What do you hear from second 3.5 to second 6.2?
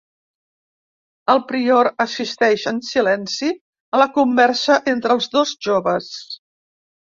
a la conversa entre els dos joves.